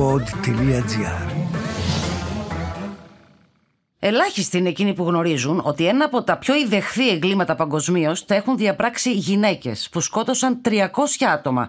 pod.gr 0.00 1.30
Ελάχιστοι 3.98 4.58
είναι 4.58 4.68
εκείνοι 4.68 4.94
που 4.94 5.04
γνωρίζουν 5.04 5.60
ότι 5.64 5.86
ένα 5.86 6.04
από 6.04 6.22
τα 6.22 6.36
πιο 6.36 6.54
ιδεχθή 6.54 7.08
εγκλήματα 7.08 7.54
παγκοσμίως 7.54 8.24
τα 8.24 8.34
έχουν 8.34 8.56
διαπράξει 8.56 9.12
γυναίκες 9.12 9.88
που 9.92 10.00
σκότωσαν 10.00 10.60
300 10.64 10.80
άτομα 11.32 11.68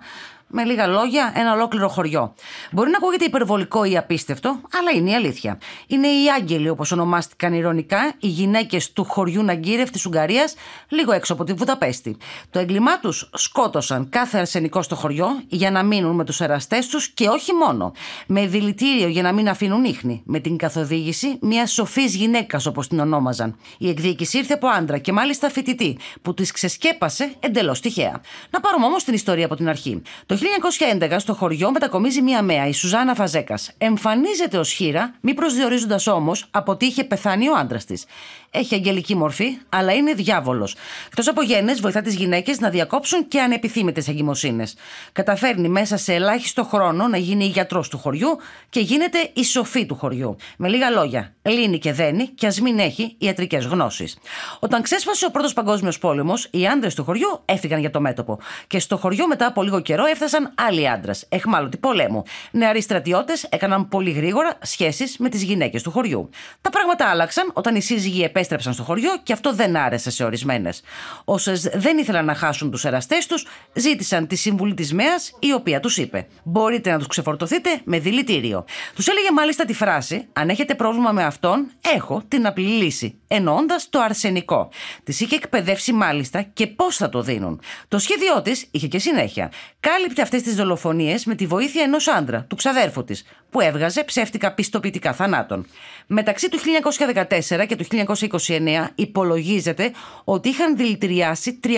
με 0.52 0.64
λίγα 0.64 0.88
λόγια, 0.88 1.34
ένα 1.36 1.54
ολόκληρο 1.54 1.88
χωριό. 1.88 2.34
Μπορεί 2.72 2.90
να 2.90 2.98
ακούγεται 2.98 3.26
υπερβολικό 3.26 3.84
ή 3.84 3.98
απίστευτο, 3.98 4.60
αλλά 4.80 4.92
είναι 4.92 5.10
η 5.10 5.14
αλήθεια. 5.14 5.58
Είναι 5.88 6.08
οι 6.08 6.30
Άγγελοι, 6.38 6.70
όπως 6.70 6.92
ονομάστηκαν 6.92 7.54
ηρωνικά, 7.54 8.14
οι 8.20 8.28
γυναίκες 8.28 8.94
του 8.94 9.04
χωριού 9.04 9.44
Ναγκύρευ 9.44 9.90
της 9.90 10.06
Ουγγαρίας, 10.06 10.54
λίγο 10.88 11.12
έξω 11.12 11.34
από 11.34 11.44
τη 11.44 11.54
Βουδαπέστη. 11.54 12.18
Το 12.50 12.60
έγκλημά 12.60 13.00
τους 13.00 13.30
σκότωσαν 13.34 14.10
κάθε 14.10 14.38
αρσενικό 14.38 14.82
στο 14.82 14.96
χωριό 14.96 15.28
για 15.48 15.72
να 15.72 15.84
μείνουν 15.84 16.16
με 16.16 16.26
τους 16.26 16.40
εραστές 16.42 16.88
τους 16.88 17.08
και 17.08 17.28
όχι 17.28 17.54
μόνο. 17.54 17.94
Με 18.28 18.48
δηλητήριο 18.48 19.08
για 19.08 19.22
να 19.22 19.32
μην 19.32 19.50
αφήνουν 19.50 19.84
ίχνη. 19.84 20.22
Με 20.26 20.40
την 20.40 20.58
καθοδήγηση 20.58 21.38
μιας 21.42 21.72
σοφής 21.72 22.16
γυναίκας, 22.16 22.66
όπως 22.66 22.88
την 22.88 23.00
ονόμαζαν. 23.00 23.58
Η 23.78 23.90
εκδίκηση 23.90 24.38
ήρθε 24.38 24.54
από 24.54 24.68
άντρα 24.68 24.98
και 24.98 25.12
μάλιστα 25.12 25.50
φοιτητή, 25.50 25.98
που 26.22 26.34
της 26.34 26.52
ξεσκέπασε 26.52 27.34
εντελώς 27.40 27.80
τυχαία. 27.80 28.22
Να 28.50 28.60
πάρουμε 28.60 28.86
όμως 28.86 29.04
την 29.04 29.14
ιστορία 29.14 29.46
από 29.46 29.56
την 29.56 29.70
αρχή. 29.70 30.02
Το 30.26 30.38
1911 30.42 31.16
στο 31.18 31.34
χωριό 31.34 31.72
μετακομίζει 31.72 32.22
μία 32.22 32.42
μέα, 32.42 32.68
η 32.68 32.74
Σουζάνα 32.74 33.16
Φαζέκας. 33.16 33.72
Εμφανίζεται 33.78 34.58
ως 34.58 34.72
χείρα, 34.72 35.14
μη 35.22 35.34
προσδιορίζοντας 35.34 36.08
όμως 36.08 36.46
από 36.52 36.72
ότι 36.72 36.86
είχε 36.86 37.04
πεθάνει 37.04 37.50
ο 37.50 37.56
άντρας 37.56 37.86
της. 37.86 38.06
Έχει 38.52 38.76
αγγελική 38.76 39.16
μορφή, 39.16 39.58
αλλά 39.70 39.94
είναι 39.94 40.14
διάβολος. 40.14 40.76
Εκτός 41.08 41.28
από 41.28 41.42
γέννε, 41.42 41.74
βοηθά 41.74 42.02
τις 42.02 42.16
γυναίκες 42.16 42.60
να 42.60 42.70
διακόψουν 42.70 43.28
και 43.28 43.42
ανεπιθύμητες 43.42 44.08
εγκυμοσύνες. 44.08 44.76
Καταφέρνει 45.12 45.70
μέσα 45.70 45.98
σε 45.98 46.14
ελάχιστο 46.14 46.64
χρόνο 46.64 47.08
να 47.08 47.18
γίνει 47.18 47.46
γιατρός 47.46 47.90
του 47.90 47.98
χωριού 47.98 48.38
και 48.70 48.80
γίνεται 48.80 49.30
η 49.34 49.44
σοφή 49.44 49.86
του 49.86 49.96
χωριού. 49.96 50.36
Με 50.58 50.68
λίγα 50.68 50.90
λόγια, 50.90 51.34
λύνει 51.42 51.80
και 51.80 51.94
δένει 51.94 52.28
και 52.28 52.48
ας 52.48 52.60
μην 52.60 52.80
έχει 52.80 53.16
ιατρικές 53.18 53.66
γνώσεις. 53.66 54.18
Όταν 54.60 54.82
ξέσπασε 54.82 55.26
ο 55.26 55.32
πρώτος 55.32 55.54
Παγκόσμιος 55.54 56.00
Πόλεμος, 56.00 56.48
οι 56.52 56.68
άντρες 56.68 56.96
του 56.96 57.04
χωριού 57.04 57.42
έφυγαν 57.46 57.80
για 57.80 57.92
το 57.92 58.02
μέτωπο. 58.02 58.40
Και 58.68 58.80
στο 58.80 58.98
χωριό 58.98 59.28
μετά 59.28 59.46
από 59.46 59.64
λίγο 59.64 59.80
καιρό 59.80 60.06
έφτασαν 60.34 60.68
άλλοι 60.68 60.90
άντρε, 60.90 61.12
εχμάλωτοι 61.30 61.78
πολέμου. 61.78 62.24
Νεαροί 62.52 62.82
στρατιώτες 62.82 63.44
έκαναν 63.44 63.88
πολύ 63.88 64.12
γρήγορα 64.12 64.58
σχέσεις 64.62 65.18
με 65.18 65.30
τις 65.30 65.44
γυναίκες 65.44 65.84
του 65.84 65.92
χωριού. 65.92 66.30
Τα 66.62 66.70
πράγματα 66.70 67.06
άλλαξαν 67.06 67.52
όταν 67.54 67.76
οι 67.76 67.82
σύζυγοι 67.82 68.24
επέστρεψαν 68.24 68.74
στο 68.74 68.84
χωριό 68.84 69.12
και 69.24 69.34
αυτό 69.34 69.54
δεν 69.54 69.76
άρεσε 69.76 70.12
σε 70.12 70.24
ορισμένες. 70.24 70.82
Όσες 71.26 71.62
δεν 71.62 71.98
ήθελαν 71.98 72.26
να 72.26 72.36
χάσουν 72.36 72.72
τους 72.72 72.86
εραστές 72.86 73.26
τους, 73.26 73.48
ζήτησαν 73.74 74.28
τη 74.28 74.36
συμβουλή 74.36 74.74
της 74.74 74.94
ΜΕΑ, 74.94 75.16
η 75.40 75.54
οποία 75.54 75.80
τους 75.80 75.98
είπε: 75.98 76.28
Μπορείτε 76.44 76.92
να 76.92 76.98
τους 76.98 77.08
ξεφορτωθείτε 77.08 77.82
με 77.84 78.00
δηλητήριο. 78.00 78.66
Τους 78.96 79.08
έλεγε 79.08 79.32
μάλιστα 79.32 79.66
τη 79.66 79.74
φράση: 79.74 80.28
Αν 80.34 80.50
έχετε 80.50 80.76
πρόβλημα 80.76 81.12
με 81.12 81.24
αυτόν, 81.24 81.72
έχω 81.96 82.22
την 82.28 82.48
απλή 82.48 82.68
λύση. 82.68 83.20
Εννοώντας 83.28 83.90
το 83.90 84.00
αρσενικό. 84.00 84.70
Τη 85.04 85.18
είχε 85.20 85.36
εκπαιδεύσει 85.36 85.94
μάλιστα 85.94 86.42
και 86.42 86.68
πώς 86.68 86.96
θα 86.96 87.10
το 87.10 87.22
δίνουν. 87.22 87.62
Το 87.88 88.00
σχέδιό 88.00 88.42
της 88.42 88.68
είχε 88.72 88.88
και 88.88 89.00
συνέχεια. 89.00 89.52
Κάλυπτε 89.80 90.21
αυτές 90.22 90.42
τις 90.42 90.56
δολοφονίες 90.56 91.26
με 91.26 91.36
τη 91.36 91.46
βοήθεια 91.46 91.84
ενός 91.84 92.08
άντρα, 92.08 92.46
του 92.50 92.56
ξαδέρφου 92.56 93.04
της, 93.04 93.26
που 93.50 93.62
έβγαζε 93.62 94.04
ψεύτικα 94.04 94.54
πιστοποιητικά 94.54 95.14
θανάτων. 95.14 95.66
Μεταξύ 96.08 96.50
του 96.50 96.58
1914 96.58 97.66
και 97.68 97.76
του 97.76 97.86
1929 97.86 98.88
υπολογίζεται 98.96 99.92
ότι 100.24 100.50
είχαν 100.50 100.78
δηλητηριάσει 100.78 101.60
300 101.64 101.70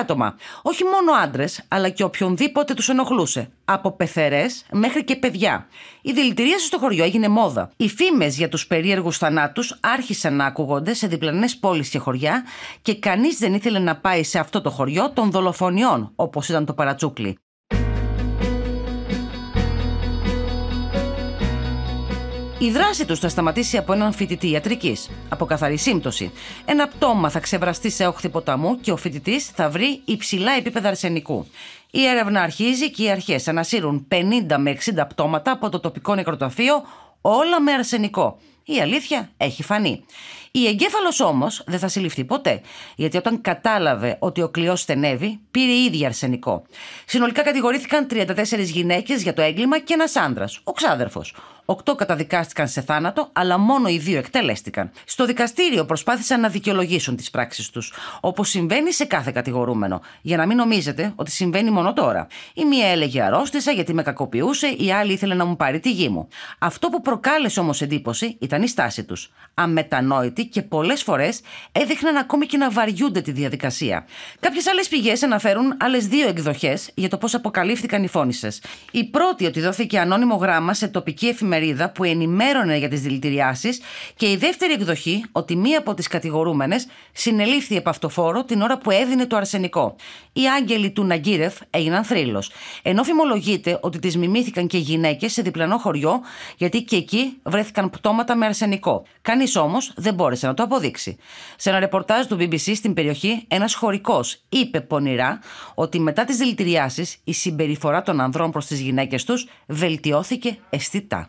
άτομα. 0.00 0.36
Όχι 0.62 0.84
μόνο 0.84 1.22
άντρες, 1.22 1.64
αλλά 1.68 1.88
και 1.88 2.02
οποιονδήποτε 2.02 2.74
τους 2.74 2.88
ενοχλούσε. 2.88 3.50
Από 3.64 3.92
πεθερές 3.92 4.64
μέχρι 4.72 5.04
και 5.04 5.16
παιδιά. 5.16 5.66
Η 6.02 6.12
δηλητηρίαση 6.12 6.66
στο 6.66 6.78
χωριό 6.78 7.04
έγινε 7.04 7.28
μόδα. 7.28 7.70
Οι 7.76 7.88
φήμες 7.88 8.36
για 8.36 8.48
τους 8.48 8.66
περίεργους 8.66 9.18
θανάτους 9.18 9.78
άρχισαν 9.80 10.36
να 10.36 10.44
ακούγονται 10.44 10.94
σε 10.94 11.06
διπλανές 11.06 11.56
πόλεις 11.56 11.88
και 11.88 11.98
χωριά 11.98 12.44
και 12.82 12.94
κανείς 12.94 13.38
δεν 13.38 13.54
ήθελε 13.54 13.78
να 13.78 13.96
πάει 13.96 14.22
σε 14.22 14.38
αυτό 14.38 14.60
το 14.60 14.70
χωριό 14.70 15.10
των 15.10 15.30
δολοφονιών, 15.30 16.12
όπως 16.14 16.48
ήταν 16.48 16.64
το 16.64 16.74
παρατσούκλι. 16.74 17.38
Η 22.60 22.70
δράση 22.70 23.04
τους 23.04 23.18
θα 23.18 23.28
σταματήσει 23.28 23.76
από 23.76 23.92
έναν 23.92 24.12
φοιτητή 24.12 24.50
ιατρικής, 24.50 25.10
από 25.28 25.44
καθαρή 25.44 25.76
σύμπτωση. 25.76 26.32
Ένα 26.64 26.88
πτώμα 26.88 27.30
θα 27.30 27.40
ξεβραστεί 27.40 27.90
σε 27.90 28.06
όχθη 28.06 28.28
ποταμού 28.28 28.80
και 28.80 28.92
ο 28.92 28.96
φοιτητής 28.96 29.46
θα 29.46 29.68
βρει 29.68 30.00
υψηλά 30.04 30.52
επίπεδα 30.52 30.88
αρσενικού. 30.88 31.46
Η 31.90 32.06
έρευνα 32.06 32.40
αρχίζει 32.40 32.90
και 32.90 33.02
οι 33.02 33.10
αρχές 33.10 33.48
ανασύρουν 33.48 34.06
50 34.10 34.56
με 34.58 34.76
60 34.84 35.08
πτώματα 35.08 35.50
από 35.50 35.68
το 35.68 35.80
τοπικό 35.80 36.14
νεκροταφείο, 36.14 36.82
όλα 37.20 37.60
με 37.60 37.72
αρσενικό. 37.72 38.38
Η 38.64 38.80
αλήθεια 38.80 39.30
έχει 39.36 39.62
φανεί. 39.62 40.04
Η 40.50 40.66
εγκέφαλος 40.66 41.20
όμως 41.20 41.62
δεν 41.66 41.78
θα 41.78 41.88
συλληφθεί 41.88 42.24
ποτέ, 42.24 42.60
γιατί 42.96 43.16
όταν 43.16 43.40
κατάλαβε 43.40 44.16
ότι 44.18 44.42
ο 44.42 44.48
κλειός 44.48 44.80
στενεύει, 44.80 45.40
πήρε 45.50 45.72
ήδη 45.72 46.06
αρσενικό. 46.06 46.62
Συνολικά 47.06 47.42
κατηγορήθηκαν 47.42 48.06
34 48.10 48.34
γυναίκες 48.58 49.22
για 49.22 49.32
το 49.32 49.42
έγκλημα 49.42 49.78
και 49.78 49.92
ένας 49.92 50.16
άντρας, 50.16 50.60
ο 50.64 50.72
ξάδερφος. 50.72 51.34
Οκτώ 51.70 51.94
καταδικάστηκαν 51.94 52.68
σε 52.68 52.80
θάνατο, 52.80 53.28
αλλά 53.32 53.58
μόνο 53.58 53.88
οι 53.88 53.98
δύο 53.98 54.18
εκτελέστηκαν. 54.18 54.90
Στο 55.04 55.26
δικαστήριο 55.26 55.84
προσπάθησαν 55.84 56.40
να 56.40 56.48
δικαιολογήσουν 56.48 57.16
τις 57.16 57.30
πράξεις 57.30 57.70
τους, 57.70 57.92
όπως 58.20 58.48
συμβαίνει 58.48 58.92
σε 58.92 59.04
κάθε 59.04 59.30
κατηγορούμενο, 59.30 60.00
για 60.20 60.36
να 60.36 60.46
μην 60.46 60.56
νομίζετε 60.56 61.12
ότι 61.16 61.30
συμβαίνει 61.30 61.70
μόνο 61.70 61.92
τώρα. 61.92 62.26
Η 62.54 62.64
μία 62.64 62.86
έλεγε 62.88 63.22
αρρώστησα 63.22 63.70
γιατί 63.70 63.94
με 63.94 64.02
κακοποιούσε, 64.02 64.66
η 64.66 64.92
άλλη 64.92 65.12
ήθελε 65.12 65.34
να 65.34 65.44
μου 65.44 65.56
πάρει 65.56 65.80
τη 65.80 65.90
γη 65.90 66.08
μου. 66.08 66.28
Αυτό 66.58 66.88
που 66.88 67.00
προκάλεσε 67.00 67.60
όμως 67.60 67.80
εντύπωση 67.80 68.36
ήταν 68.40 68.62
η 68.62 68.68
στάση 68.68 69.04
τους. 69.04 69.32
Αμετανόητη 69.54 70.46
και 70.46 70.62
πολλές 70.62 71.02
φορές 71.02 71.40
έδειχναν 71.72 72.16
ακόμη 72.16 72.46
και 72.46 72.56
να 72.56 72.70
βαριούνται 72.70 73.20
τη 73.20 73.32
διαδικασία. 73.32 74.06
Κάποιες 74.40 74.66
άλλες 74.66 74.88
πηγές 74.88 75.22
αναφέρουν 75.22 75.76
άλλες 75.80 76.06
δύο 76.06 76.28
εκδοχές 76.28 76.90
για 76.94 77.08
το 77.08 77.18
πώς 77.18 77.34
αποκαλύφθηκαν 77.34 78.02
οι 78.02 78.08
φόνησες. 78.08 78.62
Η 78.90 79.04
πρώτη 79.04 79.46
ότι 79.46 79.60
δόθηκε 79.60 79.98
ανώνυμο 79.98 80.34
γράμμα 80.36 80.74
σε 80.74 80.88
τοπική 80.88 81.26
εφημερίδα 81.26 81.56
που 81.94 82.04
ενημέρωνε 82.04 82.76
για 82.76 82.88
τις 82.88 83.00
δηλητηριάσεις 83.00 83.80
και 84.16 84.30
η 84.30 84.36
δεύτερη 84.36 84.72
εκδοχή 84.72 85.24
ότι 85.32 85.56
μία 85.56 85.78
από 85.78 85.94
τις 85.94 86.06
κατηγορούμενες 86.06 86.86
συνελήφθη 87.12 87.76
επ' 87.76 87.88
αυτοφόρο 87.88 88.44
την 88.44 88.62
ώρα 88.62 88.78
που 88.78 88.90
έδινε 88.90 89.26
το 89.26 89.36
αρσενικό. 89.36 89.96
Οι 90.32 90.48
άγγελοι 90.48 90.90
του 90.90 91.04
Ναγκύρεφ 91.04 91.56
έγιναν 91.70 92.04
θρύλος. 92.04 92.50
Ενώ 92.82 93.02
φημολογείται 93.02 93.78
ότι 93.82 93.98
τις 93.98 94.16
μιμήθηκαν 94.16 94.66
και 94.66 94.78
γυναίκες 94.78 95.32
σε 95.32 95.42
διπλανό 95.42 95.78
χωριό, 95.78 96.20
γιατί 96.56 96.82
και 96.82 96.96
εκεί 96.96 97.38
βρέθηκαν 97.42 97.90
πτώματα 97.90 98.36
με 98.36 98.46
αρσενικό. 98.46 99.02
Κανείς 99.22 99.56
όμως 99.56 99.92
δεν 99.96 100.14
μπόρεσε 100.14 100.46
να 100.46 100.54
το 100.54 100.62
αποδείξει. 100.62 101.16
Σε 101.56 101.70
ένα 101.70 101.78
ρεπορτάζ 101.78 102.26
του 102.26 102.36
BBC 102.40 102.72
στην 102.74 102.94
περιοχή, 102.94 103.44
ένας 103.48 103.74
χωρικός 103.74 104.42
είπε 104.48 104.80
πονηρά 104.80 105.38
ότι 105.74 106.00
μετά 106.00 106.24
τις 106.24 106.36
δηλητηριάσεις 106.36 107.16
η 107.24 107.32
συμπεριφορά 107.32 108.02
των 108.02 108.20
ανδρών 108.20 108.50
προς 108.50 108.66
τις 108.66 108.80
γυναίκες 108.80 109.24
τους 109.24 109.48
βελτιώθηκε 109.66 110.58
αισθητά. 110.70 111.28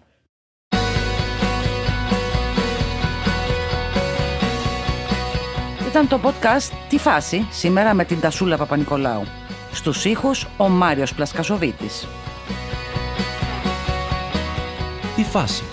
Ήταν 5.90 6.08
το 6.08 6.20
podcast 6.24 6.72
«Τι 6.90 6.98
φάση» 6.98 7.48
σήμερα 7.52 7.94
με 7.94 8.06
την 8.06 8.20
Τασούλα 8.20 8.58
Παπα-Νικολάου. 8.58 9.24
Στους 9.72 10.06
ήχους 10.06 10.48
ο 10.58 10.70
Μάριος 10.70 11.14
Πλασκασοβίτης. 11.14 12.08
«Τι 15.16 15.24
φάση» 15.24 15.64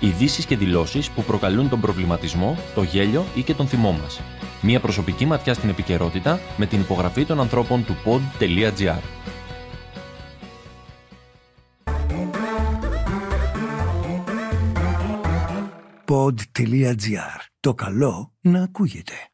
Ειδήσεις 0.00 0.46
και 0.46 0.56
δηλώσεις 0.56 1.10
που 1.10 1.22
προκαλούν 1.22 1.68
τον 1.68 1.80
προβληματισμό, 1.80 2.58
το 2.74 2.82
γέλιο 2.82 3.24
ή 3.34 3.42
και 3.42 3.54
τον 3.54 3.66
θυμό 3.66 3.92
μας. 3.92 4.20
Μία 4.60 4.80
προσωπική 4.80 5.26
ματιά 5.26 5.54
στην 5.54 5.68
επικαιρότητα 5.68 6.40
με 6.56 6.66
την 6.66 6.80
υπογραφή 6.80 7.24
των 7.24 7.40
ανθρώπων 7.40 7.84
του 7.84 7.96
pod.gr. 8.04 8.98
Pod.gr. 16.04 17.40
Το 17.60 17.74
καλό 17.74 18.32
να 18.40 18.62
ακούγεται. 18.62 19.33